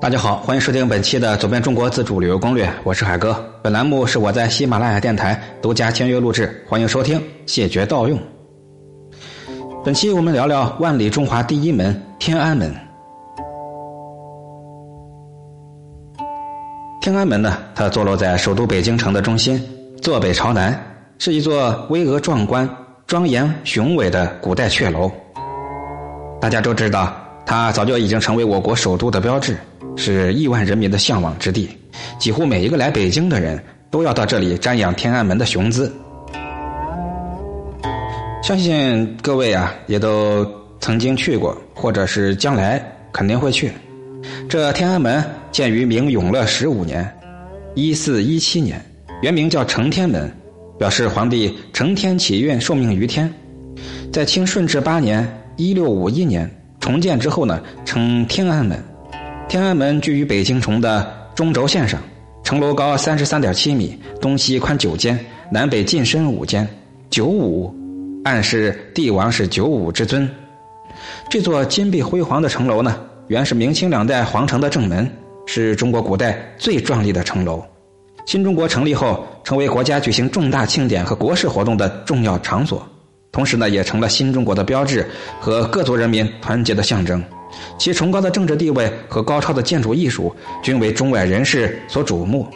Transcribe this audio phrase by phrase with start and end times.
[0.00, 3.36] 大家好，欢迎收听本期的《走遍中国自助旅游攻略》，我是海哥。
[3.60, 8.18] 本栏目是我在喜马拉雅电台独家签约录制，欢迎收听，谢绝盗用。
[9.84, 12.74] 本期我们聊聊万里中华第一门天安门。
[17.02, 19.62] 天安门呢，它坐落在首都北京城的中心，
[20.00, 20.82] 坐北朝南，
[21.18, 22.66] 是一座巍峨壮观、
[23.06, 25.12] 庄严雄伟的古代阙楼。
[26.40, 27.14] 大家都知道，
[27.44, 29.54] 它早就已经成为我国首都的标志。
[29.96, 31.68] 是亿万人民的向往之地，
[32.18, 35.92] 几乎每一个来北京的人都要到这里瞻仰天安门的雄姿。
[38.42, 40.46] 相信各位啊，也都
[40.80, 43.70] 曾经去过，或者是将来肯定会去。
[44.48, 45.22] 这天安门
[45.52, 47.08] 建于明永乐十五年，
[47.74, 48.84] 一四一七年，
[49.22, 50.32] 原名叫承天门，
[50.78, 53.32] 表示皇帝承天启运，受命于天。
[54.12, 55.26] 在清顺治八年
[55.56, 56.50] （一六五一年）
[56.80, 58.82] 重建之后呢，称天安门。
[59.50, 62.00] 天安门居于北京城的中轴线上，
[62.44, 65.18] 城楼高三十三点七米，东西宽九间，
[65.50, 66.64] 南北进深五间，
[67.10, 67.74] 九五，
[68.22, 70.30] 暗示帝王是九五之尊。
[71.28, 75.10] 这座金碧辉煌的城楼呢，原是明清两代皇城的正门，
[75.46, 77.60] 是中国古代最壮丽的城楼。
[78.26, 82.88] 新中国成立后，成为国家举行重大庆典和国事活动的重要场所，
[83.32, 85.04] 同时呢，也成了新中国的标志
[85.40, 87.20] 和各族人民团结的象征。
[87.78, 92.46] 其崇高的政治地位和高超的建筑艺术，均为中外人士所瞩目。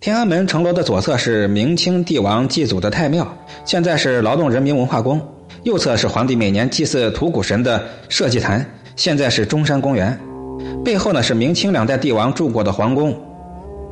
[0.00, 5.20] 天安门城楼的左侧是明清帝王祭祖的太庙，现在是劳动人民文化宫；
[5.64, 8.64] 右侧是皇帝每年祭祀土谷神的社稷坛，
[8.96, 10.18] 现在是中山公园。
[10.82, 13.14] 背后呢是明清两代帝王住过的皇宫，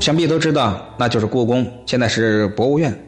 [0.00, 3.07] 想必都知道，那就是故宫，现在是博物院。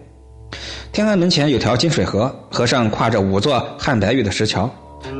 [0.92, 4.68] 天安门前有条金水河，河上跨着五座汉白玉的石桥，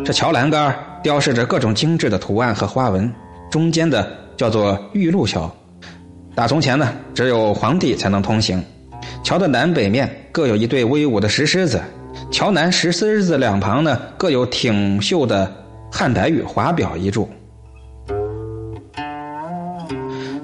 [0.05, 3.11] 这桥栏杆雕饰着各种精致的图案和花纹，
[3.51, 5.51] 中间的叫做玉露桥。
[6.35, 8.63] 打从前呢，只有皇帝才能通行。
[9.23, 11.80] 桥的南北面各有一对威武的石狮子，
[12.30, 15.51] 桥南石狮子两旁呢，各有挺秀的
[15.91, 17.29] 汉白玉华表一柱。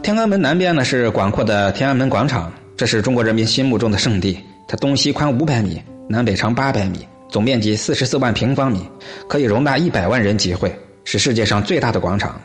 [0.02, 4.38] 天安门南边呢是广阔的天安门广场，这是中国人民心目中的圣地。
[4.68, 8.80] 它东西宽五百米，南北长八百米，总面积四十四万平方米，
[9.28, 12.40] 可以容纳一百万人集会，是世界上最大的广场。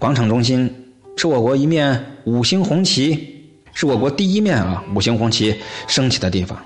[0.00, 0.68] 广场中心
[1.16, 3.16] 是我国一面五星红旗，
[3.72, 5.54] 是我国第一面啊五星红旗
[5.86, 6.58] 升起的地方。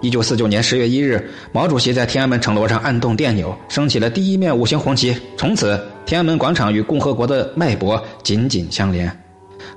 [0.00, 5.16] 一九四九年十月一日，毛主席在天安门城楼上按动电钮，升起了第一面五星红旗。
[5.36, 9.21] 从此，天安门广场与共和国的脉搏紧紧相连。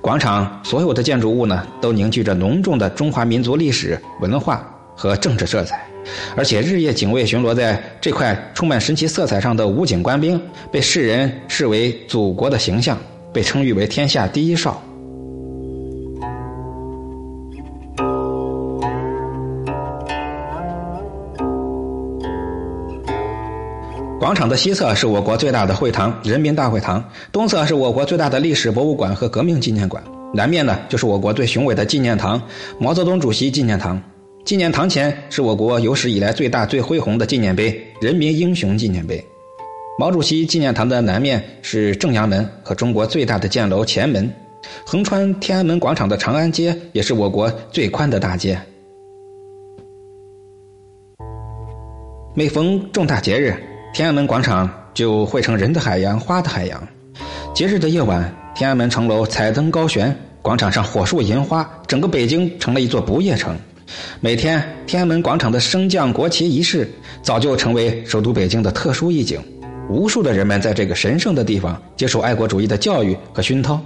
[0.01, 4.65] 广场所有的建筑物呢，都凝聚着浓重的中华民族历史文化
[4.95, 5.85] 和政治色彩，
[6.35, 10.39] 而且日夜警卫巡逻在这块充满神奇色彩上的武警官兵，
[10.71, 12.97] 被世人视为祖国的形象，
[13.33, 14.81] 被称誉为天下第一哨。
[24.25, 30.03] 广场的西侧是我国最大的会堂——人民大会堂，东侧是我国最大的历史博物馆和革命纪念馆，
[30.33, 32.41] 南面呢就是我国最雄伟的纪念堂——
[32.81, 34.01] 毛泽东主席纪念堂。
[34.43, 39.23] 纪念堂前是我国有史以来最大最恢宏的纪念碑——人民英雄纪念碑。
[39.99, 44.27] 毛主席纪念堂的南面是正阳门和中国最大的箭楼前门，
[44.87, 48.59] 横穿天安门广场的长安街也是我国最宽的大街。
[52.33, 53.55] 每逢重大节日，
[53.95, 56.85] 天安门广场就汇成人的海洋、花的海洋。
[57.53, 63.57] 节日的夜晚，天安门城楼彩灯高悬，广场上火树银花，整个北京成了一座不夜城。
[64.19, 66.85] 每天，天安门广场的升降国旗仪式
[67.21, 69.41] 早就成为首都北京的特殊意境。
[69.89, 73.79] 无数的人们在这个神圣的地方接受爱国主义的教育和熏陶。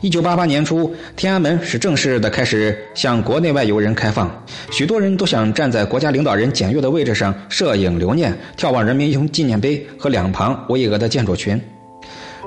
[0.00, 4.30] 一九八八年初，天安门是正式的开始向国内外游人开放，
[4.70, 11.60] 许多人都想站在国家领导人检阅的位置上摄影留念，眺望人民英雄纪念碑和两旁巍峨的建筑群。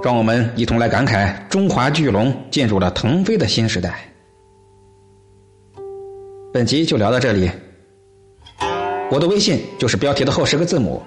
[0.03, 4.07] 让我们一同来感慨：中华巨龙进入了腾飞的新时代。
[6.53, 7.49] 本集就聊到这里。
[9.09, 11.01] 我的微信就是标题的后十个字母。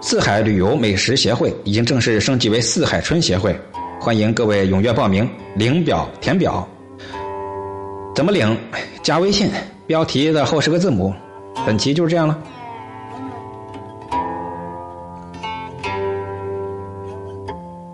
[0.00, 3.58] 四海旅游美食协会已经正式升级为四海春协会。
[4.00, 6.66] 欢迎各位踊跃报名，领表填表。
[8.14, 8.56] 怎么领？
[9.02, 9.50] 加微信，
[9.88, 11.12] 标题的后十个字母。
[11.66, 12.38] 本期就是这样了。